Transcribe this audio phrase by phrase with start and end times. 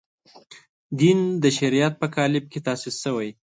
[0.99, 3.29] دین د شریعت په قالب کې تاسیس شوی.